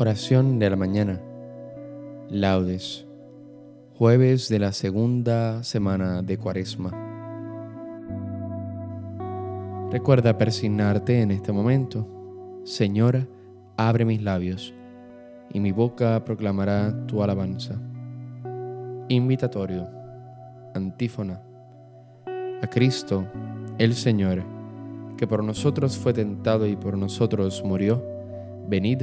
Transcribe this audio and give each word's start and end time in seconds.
Oración 0.00 0.60
de 0.60 0.70
la 0.70 0.76
mañana. 0.76 1.20
Laudes. 2.30 3.04
Jueves 3.96 4.48
de 4.48 4.60
la 4.60 4.70
segunda 4.70 5.64
semana 5.64 6.22
de 6.22 6.38
Cuaresma. 6.38 6.92
Recuerda 9.90 10.38
persignarte 10.38 11.20
en 11.20 11.32
este 11.32 11.50
momento. 11.50 12.06
Señora, 12.62 13.26
abre 13.76 14.04
mis 14.04 14.22
labios, 14.22 14.72
y 15.52 15.58
mi 15.58 15.72
boca 15.72 16.24
proclamará 16.24 16.94
tu 17.08 17.20
alabanza. 17.20 17.74
Invitatorio. 19.08 19.88
Antífona. 20.76 21.42
A 22.62 22.66
Cristo, 22.70 23.26
el 23.78 23.94
Señor, 23.94 24.44
que 25.16 25.26
por 25.26 25.42
nosotros 25.42 25.98
fue 25.98 26.12
tentado 26.12 26.68
y 26.68 26.76
por 26.76 26.96
nosotros 26.96 27.64
murió, 27.64 28.00
venid 28.68 29.02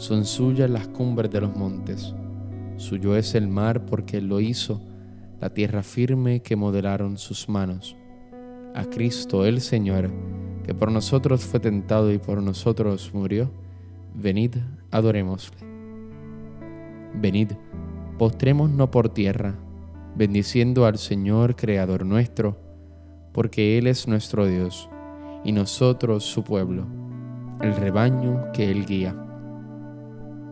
son 0.00 0.24
suyas 0.24 0.70
las 0.70 0.88
cumbres 0.88 1.30
de 1.30 1.42
los 1.42 1.54
montes. 1.54 2.14
Suyo 2.78 3.16
es 3.16 3.34
el 3.34 3.48
mar 3.48 3.84
porque 3.84 4.16
Él 4.16 4.28
lo 4.28 4.40
hizo, 4.40 4.80
la 5.42 5.50
tierra 5.50 5.82
firme 5.82 6.40
que 6.40 6.56
modelaron 6.56 7.18
sus 7.18 7.50
manos. 7.50 7.98
A 8.74 8.86
Cristo 8.86 9.44
el 9.44 9.60
Señor, 9.60 10.10
que 10.64 10.74
por 10.74 10.90
nosotros 10.90 11.44
fue 11.44 11.60
tentado 11.60 12.10
y 12.10 12.16
por 12.16 12.42
nosotros 12.42 13.10
murió, 13.12 13.50
venid, 14.14 14.54
adorémosle. 14.90 15.58
Venid, 17.20 17.52
postrémonos 18.18 18.88
por 18.88 19.10
tierra, 19.10 19.54
bendiciendo 20.16 20.86
al 20.86 20.96
Señor 20.96 21.56
Creador 21.56 22.06
nuestro, 22.06 22.56
porque 23.32 23.76
Él 23.76 23.86
es 23.86 24.08
nuestro 24.08 24.46
Dios, 24.46 24.88
y 25.44 25.52
nosotros 25.52 26.24
su 26.24 26.42
pueblo, 26.42 26.86
el 27.60 27.76
rebaño 27.76 28.50
que 28.54 28.70
Él 28.70 28.86
guía 28.86 29.26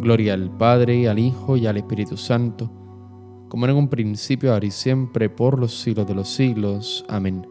Gloria 0.00 0.34
al 0.34 0.50
Padre, 0.56 1.08
al 1.08 1.18
Hijo 1.18 1.56
y 1.56 1.66
al 1.66 1.76
Espíritu 1.76 2.16
Santo, 2.16 2.70
como 3.48 3.66
en 3.66 3.76
un 3.76 3.88
principio, 3.88 4.52
ahora 4.52 4.66
y 4.66 4.70
siempre, 4.70 5.30
por 5.30 5.58
los 5.58 5.80
siglos 5.80 6.06
de 6.06 6.14
los 6.14 6.28
siglos. 6.28 7.04
Amén. 7.08 7.46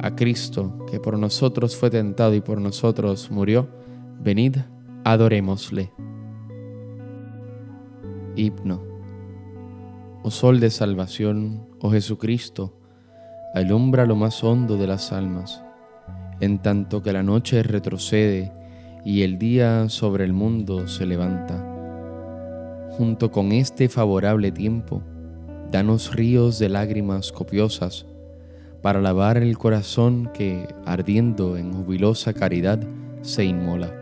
A 0.00 0.14
Cristo, 0.14 0.84
que 0.90 1.00
por 1.00 1.18
nosotros 1.18 1.76
fue 1.76 1.90
tentado 1.90 2.34
y 2.34 2.40
por 2.40 2.60
nosotros 2.60 3.30
murió, 3.30 3.68
venid, 4.20 4.56
adorémosle. 5.04 5.92
Himno. 8.36 8.82
Oh 10.22 10.30
Sol 10.30 10.60
de 10.60 10.70
Salvación, 10.70 11.66
oh 11.80 11.90
Jesucristo, 11.90 12.78
alumbra 13.54 14.04
lo 14.04 14.16
más 14.16 14.44
hondo 14.44 14.76
de 14.76 14.86
las 14.86 15.12
almas, 15.12 15.62
en 16.40 16.60
tanto 16.60 17.02
que 17.02 17.12
la 17.12 17.22
noche 17.22 17.62
retrocede 17.62 18.52
y 19.04 19.22
el 19.22 19.38
día 19.38 19.88
sobre 19.88 20.24
el 20.24 20.32
mundo 20.32 20.88
se 20.88 21.06
levanta. 21.06 21.64
Junto 22.90 23.30
con 23.30 23.52
este 23.52 23.88
favorable 23.88 24.50
tiempo, 24.50 25.02
danos 25.70 26.14
ríos 26.14 26.58
de 26.58 26.68
lágrimas 26.68 27.32
copiosas 27.32 28.06
para 28.82 29.00
lavar 29.00 29.38
el 29.38 29.58
corazón 29.58 30.30
que, 30.32 30.66
ardiendo 30.86 31.56
en 31.56 31.72
jubilosa 31.72 32.32
caridad, 32.32 32.80
se 33.22 33.44
inmola. 33.44 33.92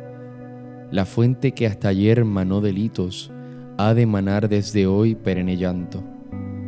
La 0.90 1.04
fuente 1.04 1.52
que 1.52 1.66
hasta 1.66 1.88
ayer 1.88 2.24
manó 2.24 2.60
delitos, 2.60 3.32
ha 3.78 3.94
de 3.94 4.06
manar 4.06 4.48
desde 4.48 4.86
hoy 4.86 5.14
perenne 5.14 5.56
llanto. 5.56 6.02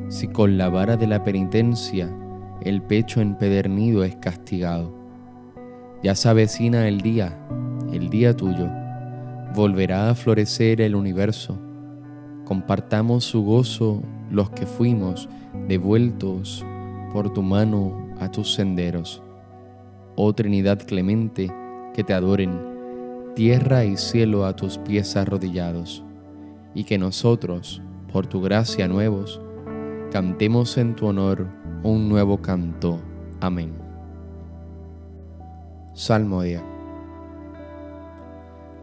Si 0.09 0.28
con 0.28 0.59
la 0.59 0.69
vara 0.69 0.97
de 0.97 1.06
la 1.06 1.22
penitencia 1.22 2.15
el 2.62 2.83
pecho 2.83 3.21
empedernido 3.21 4.05
es 4.05 4.16
castigado. 4.16 4.93
Ya 6.03 6.15
se 6.15 6.28
avecina 6.28 6.89
el 6.89 7.00
día 7.00 7.39
el 7.93 8.10
día 8.10 8.37
tuyo, 8.37 8.69
volverá 9.54 10.10
a 10.10 10.15
florecer 10.15 10.81
el 10.81 10.94
universo. 10.94 11.59
Compartamos 12.44 13.25
su 13.25 13.44
gozo 13.44 14.03
los 14.31 14.50
que 14.50 14.66
fuimos 14.66 15.28
devueltos 15.66 16.65
por 17.12 17.32
tu 17.32 17.43
mano 17.43 18.09
a 18.21 18.31
tus 18.31 18.54
senderos. 18.54 19.22
Oh 20.16 20.32
Trinidad 20.32 20.81
clemente, 20.87 21.50
que 21.94 22.04
te 22.04 22.12
adoren, 22.12 22.60
tierra 23.34 23.84
y 23.84 23.97
cielo 23.97 24.44
a 24.44 24.54
tus 24.54 24.78
pies 24.78 25.16
arrodillados, 25.16 26.04
y 26.75 26.84
que 26.84 26.98
nosotros, 26.98 27.82
por 28.12 28.27
tu 28.27 28.41
gracia 28.41 28.88
nuevos, 28.88 29.41
cantemos 30.10 30.77
en 30.77 30.94
tu 30.94 31.06
honor 31.06 31.47
un 31.82 32.09
nuevo 32.09 32.43
canto. 32.43 33.00
Amén. 33.41 33.72
Salmodia. 35.94 36.78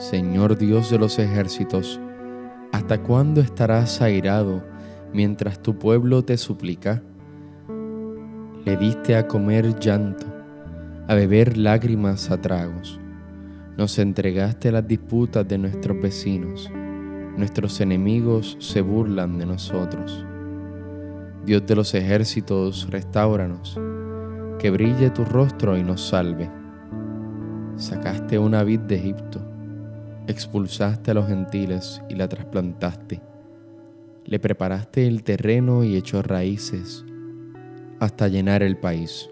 Señor 0.00 0.56
Dios 0.56 0.90
de 0.90 0.98
los 0.98 1.18
ejércitos, 1.18 2.00
¿hasta 2.72 3.02
cuándo 3.02 3.42
estarás 3.42 4.00
airado 4.00 4.64
mientras 5.12 5.60
tu 5.60 5.78
pueblo 5.78 6.24
te 6.24 6.38
suplica? 6.38 7.02
Le 8.64 8.78
diste 8.78 9.14
a 9.14 9.28
comer 9.28 9.78
llanto, 9.78 10.24
a 11.06 11.14
beber 11.14 11.58
lágrimas 11.58 12.30
a 12.30 12.40
tragos. 12.40 12.98
Nos 13.76 13.98
entregaste 13.98 14.72
las 14.72 14.88
disputas 14.88 15.46
de 15.46 15.58
nuestros 15.58 16.00
vecinos. 16.00 16.70
Nuestros 17.36 17.78
enemigos 17.82 18.56
se 18.58 18.80
burlan 18.80 19.36
de 19.36 19.44
nosotros. 19.44 20.24
Dios 21.44 21.66
de 21.66 21.76
los 21.76 21.92
ejércitos, 21.92 22.88
restauranos, 22.88 23.78
que 24.58 24.70
brille 24.70 25.10
tu 25.10 25.26
rostro 25.26 25.76
y 25.76 25.82
nos 25.82 26.00
salve. 26.08 26.50
Sacaste 27.76 28.38
una 28.38 28.62
vid 28.62 28.80
de 28.80 28.96
Egipto 28.96 29.49
expulsaste 30.30 31.10
a 31.10 31.14
los 31.14 31.26
gentiles 31.26 32.00
y 32.08 32.14
la 32.14 32.28
trasplantaste. 32.28 33.20
Le 34.24 34.38
preparaste 34.38 35.06
el 35.06 35.22
terreno 35.22 35.84
y 35.84 35.96
echó 35.96 36.22
raíces 36.22 37.04
hasta 38.00 38.28
llenar 38.28 38.62
el 38.62 38.78
país. 38.78 39.28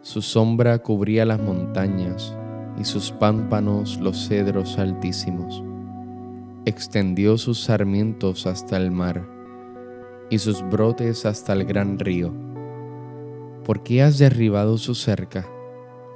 Su 0.00 0.22
sombra 0.22 0.78
cubría 0.78 1.24
las 1.24 1.40
montañas 1.40 2.34
y 2.78 2.84
sus 2.84 3.10
pámpanos 3.10 3.98
los 4.00 4.28
cedros 4.28 4.78
altísimos. 4.78 5.62
Extendió 6.64 7.38
sus 7.38 7.60
sarmientos 7.60 8.46
hasta 8.46 8.76
el 8.76 8.90
mar 8.90 9.26
y 10.30 10.38
sus 10.38 10.62
brotes 10.68 11.26
hasta 11.26 11.52
el 11.52 11.64
gran 11.64 11.98
río. 11.98 12.32
¿Por 13.64 13.82
qué 13.82 14.02
has 14.02 14.18
derribado 14.18 14.78
su 14.78 14.94
cerca? 14.94 15.48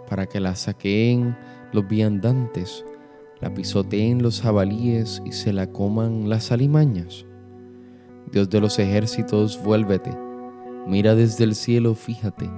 Para 0.08 0.26
que 0.26 0.38
la 0.38 0.54
saqueen 0.54 1.36
los 1.72 1.86
viandantes, 1.88 2.84
la 3.40 3.52
pisoteen 3.54 4.22
los 4.22 4.40
jabalíes 4.40 5.22
y 5.24 5.32
se 5.32 5.52
la 5.52 5.66
coman 5.66 6.28
las 6.28 6.52
alimañas. 6.52 7.26
Dios 8.32 8.50
de 8.50 8.60
los 8.60 8.78
ejércitos, 8.78 9.62
vuélvete, 9.62 10.16
mira 10.86 11.14
desde 11.14 11.44
el 11.44 11.54
cielo, 11.54 11.94
fíjate, 11.94 12.50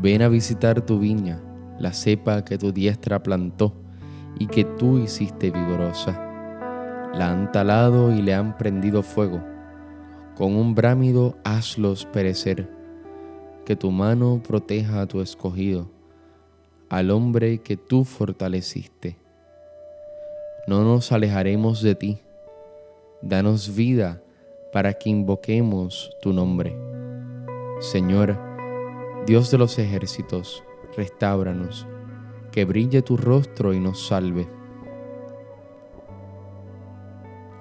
ven 0.00 0.22
a 0.22 0.28
visitar 0.28 0.80
tu 0.80 0.98
viña, 0.98 1.42
la 1.78 1.92
cepa 1.92 2.44
que 2.44 2.58
tu 2.58 2.72
diestra 2.72 3.22
plantó 3.22 3.74
y 4.38 4.46
que 4.46 4.64
tú 4.64 4.98
hiciste 4.98 5.50
vigorosa. 5.50 6.12
La 7.14 7.32
han 7.32 7.50
talado 7.52 8.12
y 8.12 8.22
le 8.22 8.34
han 8.34 8.56
prendido 8.56 9.02
fuego 9.02 9.40
con 10.36 10.54
un 10.54 10.74
brámido 10.74 11.34
hazlos 11.44 12.04
perecer, 12.04 12.68
que 13.64 13.74
tu 13.74 13.90
mano 13.90 14.42
proteja 14.46 15.00
a 15.00 15.06
tu 15.06 15.22
escogido, 15.22 15.90
al 16.90 17.10
hombre 17.10 17.62
que 17.62 17.78
tú 17.78 18.04
fortaleciste. 18.04 19.16
No 20.66 20.82
nos 20.82 21.12
alejaremos 21.12 21.80
de 21.80 21.94
ti, 21.94 22.18
danos 23.22 23.76
vida 23.76 24.20
para 24.72 24.94
que 24.94 25.08
invoquemos 25.08 26.10
tu 26.20 26.32
nombre. 26.32 26.76
Señor, 27.78 28.36
Dios 29.26 29.52
de 29.52 29.58
los 29.58 29.78
ejércitos, 29.78 30.64
restauranos, 30.96 31.86
que 32.50 32.64
brille 32.64 33.02
tu 33.02 33.16
rostro 33.16 33.74
y 33.74 33.78
nos 33.78 34.08
salve. 34.08 34.48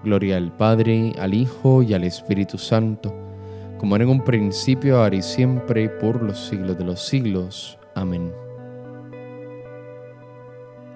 Gloria 0.04 0.38
al 0.38 0.56
Padre, 0.58 1.14
al 1.20 1.36
Hijo 1.36 1.84
y 1.84 1.94
al 1.94 2.06
Espíritu 2.06 2.58
Santo, 2.58 3.14
como 3.78 3.96
era 3.96 4.06
en 4.06 4.10
un 4.10 4.24
principio, 4.24 4.98
ahora 4.98 5.18
y 5.18 5.22
siempre, 5.22 5.90
por 5.90 6.24
los 6.24 6.48
siglos 6.48 6.76
de 6.78 6.86
los 6.86 7.02
siglos. 7.02 7.78
Amén. 7.94 8.45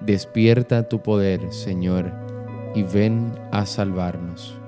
Despierta 0.00 0.88
tu 0.88 1.02
poder, 1.02 1.52
Señor, 1.52 2.12
y 2.74 2.82
ven 2.82 3.32
a 3.52 3.66
salvarnos. 3.66 4.58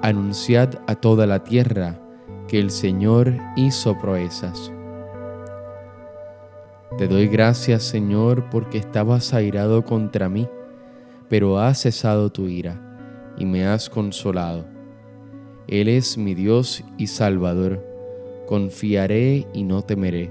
Anunciad 0.00 0.70
a 0.86 0.94
toda 0.94 1.26
la 1.26 1.44
tierra 1.44 2.00
que 2.48 2.58
el 2.58 2.70
Señor 2.70 3.34
hizo 3.56 3.98
proezas. 3.98 4.72
Te 6.98 7.08
doy 7.08 7.28
gracias, 7.28 7.84
Señor, 7.84 8.50
porque 8.50 8.78
estabas 8.78 9.32
airado 9.32 9.84
contra 9.84 10.28
mí 10.28 10.48
pero 11.32 11.58
ha 11.58 11.72
cesado 11.72 12.30
tu 12.30 12.46
ira 12.46 12.78
y 13.38 13.46
me 13.46 13.64
has 13.64 13.88
consolado. 13.88 14.66
Él 15.66 15.88
es 15.88 16.18
mi 16.18 16.34
Dios 16.34 16.84
y 16.98 17.06
Salvador, 17.06 17.82
confiaré 18.46 19.46
y 19.54 19.64
no 19.64 19.80
temeré, 19.80 20.30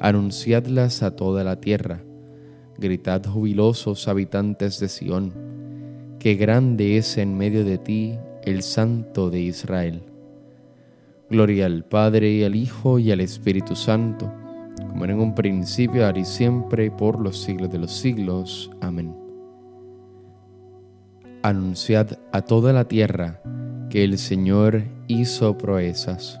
anunciadlas 0.00 1.02
a 1.02 1.16
toda 1.16 1.44
la 1.44 1.60
tierra. 1.60 2.02
Gritad 2.78 3.24
jubilosos 3.24 4.08
habitantes 4.08 4.78
de 4.80 4.88
Sión, 4.88 5.32
que 6.18 6.34
grande 6.34 6.96
es 6.96 7.18
en 7.18 7.36
medio 7.36 7.64
de 7.64 7.78
ti 7.78 8.18
el 8.42 8.62
Santo 8.62 9.30
de 9.30 9.40
Israel. 9.40 10.02
Gloria 11.30 11.66
al 11.66 11.84
Padre 11.84 12.30
y 12.32 12.44
al 12.44 12.54
Hijo 12.54 12.98
y 12.98 13.10
al 13.12 13.20
Espíritu 13.20 13.76
Santo, 13.76 14.32
como 14.88 15.04
era 15.04 15.14
en 15.14 15.20
un 15.20 15.34
principio, 15.34 16.06
ahora 16.06 16.20
y 16.20 16.24
siempre, 16.24 16.90
por 16.90 17.20
los 17.20 17.42
siglos 17.42 17.70
de 17.70 17.78
los 17.78 17.92
siglos. 17.92 18.70
Amén 18.80 19.28
anunciad 21.42 22.18
a 22.32 22.42
toda 22.42 22.72
la 22.72 22.86
tierra 22.86 23.40
que 23.90 24.04
el 24.04 24.18
Señor 24.18 24.82
hizo 25.06 25.56
proezas. 25.56 26.40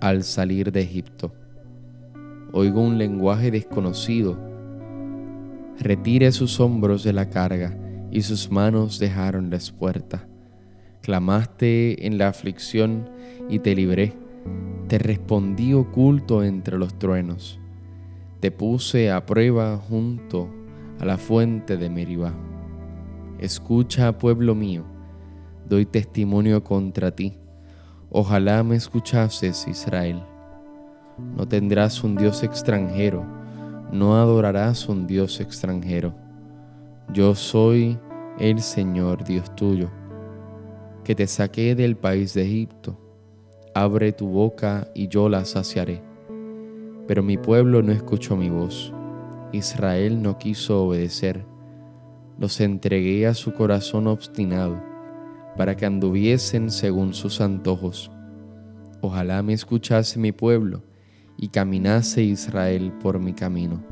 al 0.00 0.22
salir 0.22 0.72
de 0.72 0.82
Egipto. 0.82 1.32
Oigo 2.52 2.80
un 2.80 2.98
lenguaje 2.98 3.50
desconocido. 3.50 4.38
Retire 5.78 6.32
sus 6.32 6.60
hombros 6.60 7.04
de 7.04 7.12
la 7.12 7.30
carga 7.30 7.76
y 8.10 8.22
sus 8.22 8.50
manos 8.50 8.98
dejaron 8.98 9.50
la 9.50 9.56
espuerta. 9.56 10.26
Clamaste 11.02 12.06
en 12.06 12.18
la 12.18 12.28
aflicción 12.28 13.08
y 13.48 13.58
te 13.60 13.74
libré. 13.74 14.14
Te 14.88 14.98
respondí 14.98 15.74
oculto 15.74 16.42
entre 16.42 16.78
los 16.78 16.98
truenos 16.98 17.60
te 18.40 18.52
puse 18.52 19.10
a 19.10 19.26
prueba 19.26 19.76
junto 19.76 20.48
a 21.00 21.04
la 21.04 21.18
fuente 21.18 21.76
de 21.76 21.90
Meribá. 21.90 22.34
Escucha, 23.40 24.16
pueblo 24.18 24.54
mío, 24.54 24.84
doy 25.68 25.86
testimonio 25.86 26.62
contra 26.62 27.10
ti. 27.10 27.36
Ojalá 28.10 28.62
me 28.62 28.76
escuchases, 28.76 29.66
Israel. 29.68 30.22
No 31.36 31.46
tendrás 31.46 32.02
un 32.04 32.16
Dios 32.16 32.42
extranjero, 32.42 33.24
no 33.92 34.16
adorarás 34.16 34.88
un 34.88 35.06
Dios 35.06 35.40
extranjero. 35.40 36.14
Yo 37.12 37.34
soy 37.34 37.98
el 38.38 38.60
Señor 38.60 39.24
Dios 39.24 39.54
tuyo, 39.56 39.90
que 41.04 41.14
te 41.14 41.26
saqué 41.26 41.74
del 41.74 41.96
país 41.96 42.34
de 42.34 42.42
Egipto. 42.42 42.98
Abre 43.74 44.12
tu 44.12 44.28
boca 44.28 44.88
y 44.94 45.08
yo 45.08 45.28
la 45.28 45.44
saciaré 45.44 46.08
pero 47.08 47.22
mi 47.22 47.38
pueblo 47.38 47.82
no 47.82 47.90
escuchó 47.90 48.36
mi 48.36 48.50
voz. 48.50 48.92
Israel 49.50 50.20
no 50.20 50.36
quiso 50.38 50.84
obedecer. 50.84 51.46
Los 52.38 52.60
entregué 52.60 53.26
a 53.26 53.32
su 53.32 53.54
corazón 53.54 54.06
obstinado, 54.06 54.78
para 55.58 55.76
que 55.76 55.84
anduviesen 55.84 56.70
según 56.70 57.12
sus 57.12 57.40
antojos. 57.40 58.12
Ojalá 59.00 59.42
me 59.42 59.54
escuchase 59.54 60.20
mi 60.20 60.30
pueblo 60.30 60.84
y 61.36 61.48
caminase 61.48 62.22
Israel 62.22 62.92
por 63.02 63.18
mi 63.18 63.32
camino. 63.32 63.82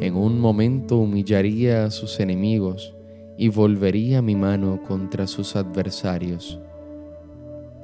En 0.00 0.16
un 0.16 0.40
momento 0.40 0.98
humillaría 0.98 1.84
a 1.84 1.90
sus 1.92 2.18
enemigos 2.18 2.96
y 3.38 3.48
volvería 3.48 4.22
mi 4.22 4.34
mano 4.34 4.82
contra 4.82 5.28
sus 5.28 5.54
adversarios. 5.54 6.58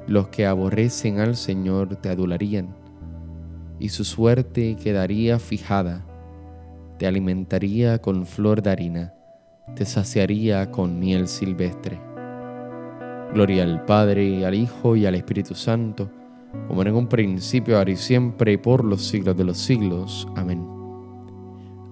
Los 0.09 0.27
que 0.29 0.45
aborrecen 0.45 1.21
al 1.21 1.37
Señor 1.37 1.97
te 1.97 2.09
adularían 2.09 2.75
y 3.79 3.91
su 3.91 4.05
suerte 4.05 4.75
quedaría 4.75 5.39
fijada. 5.39 6.05
Te 6.99 7.07
alimentaría 7.07 8.01
con 8.01 8.27
flor 8.27 8.61
de 8.61 8.71
harina, 8.71 9.15
te 9.77 9.87
saciaría 9.87 10.73
con 10.73 10.99
miel 10.99 11.29
silvestre. 11.29 12.10
Gloria 13.33 13.63
al 13.63 13.85
Padre, 13.85 14.45
al 14.45 14.55
Hijo 14.55 14.97
y 14.97 15.07
al 15.07 15.15
Espíritu 15.15 15.55
Santo, 15.55 16.11
como 16.67 16.83
en 16.83 16.93
un 16.93 17.07
principio, 17.07 17.79
ahora 17.79 17.93
y 17.93 17.97
siempre, 17.97 18.59
por 18.59 18.85
los 18.85 19.03
siglos 19.03 19.37
de 19.37 19.45
los 19.45 19.59
siglos. 19.59 20.27
Amén. 20.35 20.67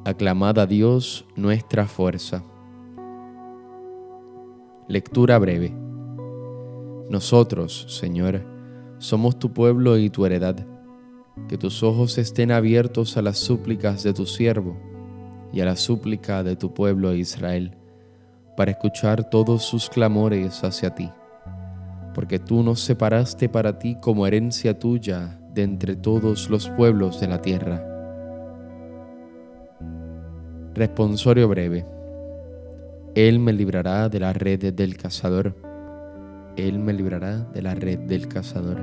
Aclamad 0.05 0.59
a 0.59 0.67
Dios 0.67 1.25
nuestra 1.37 1.87
fuerza. 1.87 2.43
Lectura 4.89 5.39
breve. 5.39 5.73
Nosotros, 7.09 7.87
Señor, 7.89 8.43
somos 8.99 9.39
tu 9.39 9.53
pueblo 9.53 9.97
y 9.97 10.11
tu 10.11 10.27
heredad. 10.27 10.67
Que 11.49 11.57
tus 11.57 11.85
ojos 11.85 12.19
estén 12.19 12.51
abiertos 12.51 13.17
a 13.17 13.23
las 13.23 13.39
súplicas 13.39 14.03
de 14.03 14.13
tu 14.13 14.27
siervo 14.27 14.77
y 15.53 15.61
a 15.61 15.67
la 15.67 15.77
súplica 15.77 16.43
de 16.43 16.57
tu 16.57 16.75
pueblo 16.75 17.15
Israel, 17.15 17.77
para 18.57 18.73
escuchar 18.73 19.31
todos 19.31 19.63
sus 19.63 19.89
clamores 19.89 20.65
hacia 20.65 20.95
ti. 20.95 21.09
Porque 22.19 22.41
tú 22.41 22.65
nos 22.65 22.81
separaste 22.81 23.49
para 23.49 23.79
ti 23.79 23.97
como 24.01 24.27
herencia 24.27 24.77
tuya 24.77 25.39
de 25.55 25.63
entre 25.63 25.95
todos 25.95 26.51
los 26.51 26.69
pueblos 26.71 27.21
de 27.21 27.29
la 27.29 27.41
tierra. 27.41 27.81
Responsorio 30.75 31.47
breve. 31.47 31.87
Él 33.15 33.39
me 33.39 33.53
librará 33.53 34.09
de 34.09 34.19
la 34.19 34.33
red 34.33 34.75
del 34.75 34.97
cazador. 34.97 35.55
Él 36.57 36.81
me 36.81 36.93
librará 36.93 37.39
de 37.39 37.63
la 37.63 37.77
red 37.77 38.01
del 38.01 38.27
cazador. 38.27 38.81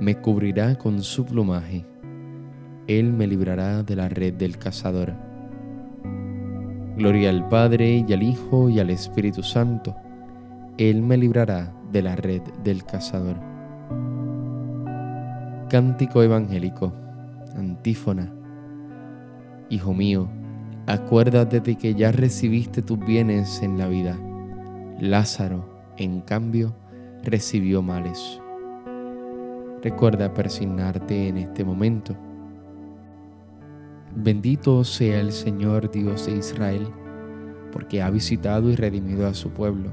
Me 0.00 0.20
cubrirá 0.20 0.74
con 0.74 1.04
su 1.04 1.24
plumaje. 1.24 1.86
Él 2.88 3.12
me 3.12 3.28
librará 3.28 3.84
de 3.84 3.94
la 3.94 4.08
red 4.08 4.34
del 4.34 4.58
cazador. 4.58 5.14
Gloria 6.96 7.30
al 7.30 7.46
Padre 7.46 8.04
y 8.08 8.12
al 8.12 8.24
Hijo 8.24 8.68
y 8.68 8.80
al 8.80 8.90
Espíritu 8.90 9.44
Santo. 9.44 9.94
Él 10.78 11.02
me 11.02 11.16
librará 11.16 11.72
de 11.92 12.02
la 12.02 12.16
red 12.16 12.42
del 12.64 12.84
cazador. 12.84 13.36
Cántico 15.68 16.22
evangélico. 16.22 16.92
Antífona. 17.56 18.32
Hijo 19.68 19.94
mío, 19.94 20.28
Acuérdate 20.90 21.60
de 21.60 21.76
que 21.76 21.94
ya 21.94 22.10
recibiste 22.10 22.82
tus 22.82 22.98
bienes 22.98 23.62
en 23.62 23.78
la 23.78 23.86
vida. 23.86 24.18
Lázaro, 24.98 25.64
en 25.96 26.20
cambio, 26.20 26.74
recibió 27.22 27.80
males. 27.80 28.40
Recuerda 29.84 30.34
persignarte 30.34 31.28
en 31.28 31.36
este 31.36 31.64
momento. 31.64 32.16
Bendito 34.16 34.82
sea 34.82 35.20
el 35.20 35.30
Señor 35.30 35.92
Dios 35.92 36.26
de 36.26 36.38
Israel, 36.38 36.88
porque 37.70 38.02
ha 38.02 38.10
visitado 38.10 38.68
y 38.68 38.74
redimido 38.74 39.28
a 39.28 39.34
su 39.34 39.50
pueblo, 39.50 39.92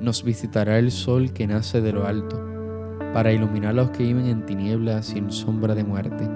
nos 0.00 0.22
visitará 0.22 0.78
el 0.78 0.90
sol 0.90 1.32
que 1.32 1.46
nace 1.46 1.80
de 1.80 1.92
lo 1.92 2.06
alto, 2.06 2.40
para 3.12 3.32
iluminar 3.32 3.70
a 3.70 3.74
los 3.74 3.90
que 3.90 4.04
viven 4.04 4.26
en 4.26 4.46
tinieblas 4.46 5.06
sin 5.06 5.30
sombra 5.30 5.74
de 5.74 5.84
muerte, 5.84 6.28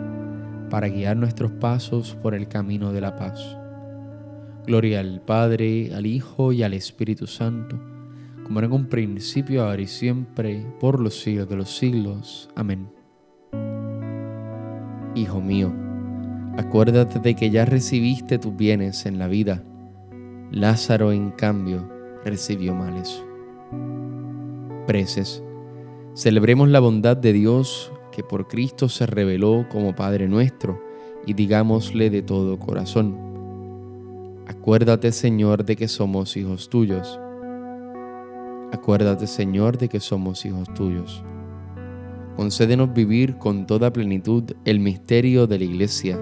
para 0.71 0.89
guiar 0.89 1.17
nuestros 1.17 1.53
pasos 1.53 2.17
por 2.23 2.35
el 2.35 2.49
camino 2.49 2.93
de 2.93 3.01
la 3.01 3.17
paz. 3.17 3.57
Gloria 4.67 5.01
al 5.01 5.21
Padre, 5.21 5.95
al 5.95 6.07
Hijo 6.07 6.53
y 6.53 6.63
al 6.63 6.73
Espíritu 6.73 7.27
Santo, 7.27 7.81
como 8.45 8.59
era 8.59 8.67
en 8.67 8.73
un 8.73 8.87
principio, 8.87 9.65
ahora 9.65 9.83
y 9.83 9.87
siempre, 9.87 10.67
por 10.81 11.01
los 11.01 11.21
siglos 11.21 11.49
de 11.49 11.57
los 11.57 11.77
siglos. 11.77 12.49
Amén. 12.55 12.89
Hijo 15.15 15.41
mío, 15.41 15.73
acuérdate 16.57 17.19
de 17.19 17.35
que 17.35 17.51
ya 17.51 17.65
recibiste 17.65 18.39
tus 18.39 18.57
bienes 18.57 19.05
en 19.05 19.19
la 19.19 19.29
vida. 19.29 19.63
Lázaro, 20.51 21.13
en 21.13 21.31
cambio, 21.33 21.89
recibió 22.25 22.75
males. 22.75 23.23
Preces. 24.87 25.43
Celebremos 26.15 26.69
la 26.69 26.81
bondad 26.81 27.17
de 27.17 27.33
Dios 27.33 27.93
que 28.11 28.23
por 28.23 28.49
Cristo 28.49 28.89
se 28.89 29.07
reveló 29.07 29.67
como 29.71 29.95
Padre 29.95 30.29
nuestro 30.29 30.83
y 31.27 31.35
digámosle 31.35 32.11
de 32.11 32.23
todo 32.23 32.59
corazón 32.59 33.33
Acuérdate, 34.47 35.13
Señor, 35.13 35.65
de 35.65 35.77
que 35.77 35.89
somos 35.89 36.37
hijos 36.37 36.69
tuyos. 36.69 37.19
Acuérdate, 38.73 39.27
Señor, 39.27 39.79
de 39.79 39.89
que 39.89 40.01
somos 40.01 40.45
hijos 40.45 40.73
tuyos. 40.75 41.23
Concédenos 42.37 42.93
vivir 42.93 43.39
con 43.39 43.67
toda 43.67 43.93
plenitud 43.93 44.45
el 44.65 44.81
misterio 44.81 45.47
de 45.47 45.59
la 45.59 45.65
Iglesia, 45.65 46.19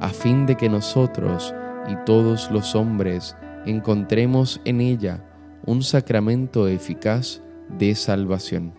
a 0.00 0.08
fin 0.08 0.46
de 0.46 0.56
que 0.56 0.68
nosotros 0.68 1.54
y 1.88 1.96
todos 2.06 2.50
los 2.50 2.74
hombres 2.74 3.36
encontremos 3.66 4.60
en 4.64 4.80
ella 4.80 5.22
un 5.66 5.82
sacramento 5.82 6.68
eficaz 6.68 7.42
de 7.78 7.94
salvación. 7.94 8.74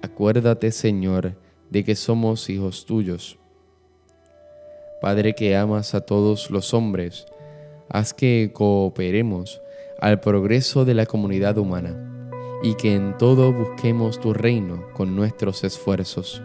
Acuérdate, 0.00 0.70
Señor, 0.70 1.36
de 1.70 1.82
que 1.84 1.96
somos 1.96 2.48
hijos 2.50 2.86
tuyos. 2.86 3.38
Padre 5.00 5.34
que 5.34 5.56
amas 5.56 5.94
a 5.94 6.02
todos 6.02 6.50
los 6.50 6.72
hombres, 6.72 7.26
haz 7.88 8.14
que 8.14 8.52
cooperemos 8.54 9.60
al 10.00 10.20
progreso 10.20 10.84
de 10.84 10.94
la 10.94 11.06
comunidad 11.06 11.58
humana 11.58 12.30
y 12.62 12.74
que 12.74 12.94
en 12.94 13.18
todo 13.18 13.52
busquemos 13.52 14.20
tu 14.20 14.32
reino 14.32 14.84
con 14.94 15.16
nuestros 15.16 15.64
esfuerzos. 15.64 16.42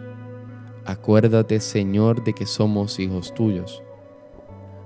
Acuérdate, 0.84 1.60
Señor, 1.60 2.24
de 2.24 2.32
que 2.32 2.46
somos 2.46 2.98
hijos 2.98 3.32
tuyos. 3.34 3.84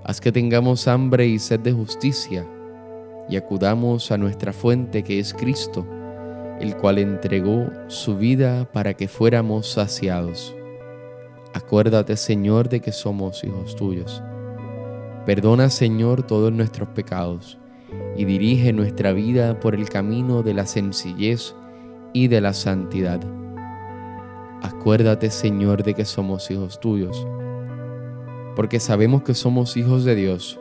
Haz 0.04 0.20
que 0.20 0.32
tengamos 0.32 0.88
hambre 0.88 1.26
y 1.26 1.38
sed 1.38 1.60
de 1.60 1.72
justicia 1.72 2.46
y 3.28 3.36
acudamos 3.36 4.10
a 4.10 4.18
nuestra 4.18 4.52
fuente 4.52 5.02
que 5.02 5.18
es 5.18 5.34
Cristo, 5.34 5.86
el 6.60 6.76
cual 6.76 6.98
entregó 6.98 7.70
su 7.88 8.16
vida 8.16 8.68
para 8.72 8.94
que 8.94 9.08
fuéramos 9.08 9.72
saciados. 9.72 10.54
Acuérdate, 11.54 12.16
Señor, 12.16 12.68
de 12.68 12.80
que 12.80 12.92
somos 12.92 13.44
hijos 13.44 13.76
tuyos. 13.76 14.22
Perdona, 15.26 15.70
Señor, 15.70 16.22
todos 16.22 16.52
nuestros 16.52 16.88
pecados 16.88 17.58
y 18.16 18.24
dirige 18.24 18.72
nuestra 18.72 19.12
vida 19.12 19.60
por 19.60 19.74
el 19.74 19.88
camino 19.88 20.42
de 20.42 20.54
la 20.54 20.66
sencillez 20.66 21.54
y 22.12 22.28
de 22.28 22.40
la 22.40 22.52
santidad. 22.52 23.20
Acuérdate, 24.62 25.30
Señor, 25.30 25.82
de 25.82 25.94
que 25.94 26.04
somos 26.04 26.50
hijos 26.50 26.80
tuyos, 26.80 27.26
porque 28.54 28.80
sabemos 28.80 29.22
que 29.22 29.34
somos 29.34 29.76
hijos 29.76 30.04
de 30.04 30.14
Dios, 30.14 30.60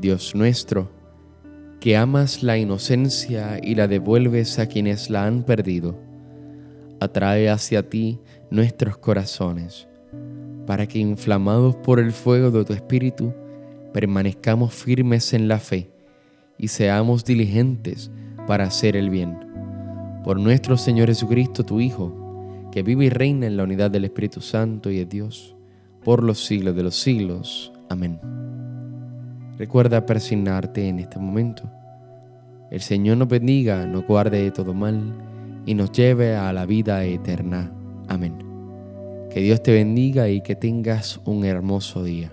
Dios 0.00 0.34
nuestro, 0.34 0.90
que 1.80 1.96
amas 1.96 2.42
la 2.42 2.58
inocencia 2.58 3.60
y 3.62 3.74
la 3.74 3.88
devuelves 3.88 4.58
a 4.58 4.66
quienes 4.66 5.10
la 5.10 5.26
han 5.26 5.44
perdido, 5.44 5.98
atrae 7.00 7.48
hacia 7.50 7.88
ti 7.88 8.20
nuestros 8.50 8.98
corazones 8.98 9.88
para 10.68 10.86
que 10.86 10.98
inflamados 10.98 11.76
por 11.76 11.98
el 11.98 12.12
fuego 12.12 12.50
de 12.50 12.62
tu 12.62 12.74
Espíritu, 12.74 13.32
permanezcamos 13.94 14.74
firmes 14.74 15.32
en 15.32 15.48
la 15.48 15.58
fe 15.60 15.90
y 16.58 16.68
seamos 16.68 17.24
diligentes 17.24 18.10
para 18.46 18.64
hacer 18.64 18.94
el 18.94 19.08
bien. 19.08 19.34
Por 20.24 20.38
nuestro 20.38 20.76
Señor 20.76 21.08
Jesucristo, 21.08 21.64
tu 21.64 21.80
Hijo, 21.80 22.12
que 22.70 22.82
vive 22.82 23.06
y 23.06 23.08
reina 23.08 23.46
en 23.46 23.56
la 23.56 23.62
unidad 23.62 23.90
del 23.90 24.04
Espíritu 24.04 24.42
Santo 24.42 24.90
y 24.90 24.98
de 24.98 25.06
Dios, 25.06 25.56
por 26.04 26.22
los 26.22 26.44
siglos 26.44 26.76
de 26.76 26.82
los 26.82 26.96
siglos. 26.96 27.72
Amén. 27.88 28.20
Recuerda 29.58 30.06
persignarte 30.06 30.88
en 30.88 31.00
este 31.00 31.18
momento. 31.18 31.68
El 32.70 32.80
Señor 32.80 33.16
nos 33.16 33.26
bendiga, 33.26 33.86
nos 33.86 34.06
guarde 34.06 34.44
de 34.44 34.50
todo 34.52 34.72
mal 34.72 35.12
y 35.66 35.74
nos 35.74 35.90
lleve 35.90 36.36
a 36.36 36.52
la 36.52 36.64
vida 36.64 37.04
eterna. 37.04 37.72
Amén. 38.06 38.38
Que 39.30 39.40
Dios 39.40 39.60
te 39.62 39.72
bendiga 39.72 40.28
y 40.28 40.42
que 40.42 40.54
tengas 40.54 41.20
un 41.24 41.44
hermoso 41.44 42.04
día. 42.04 42.32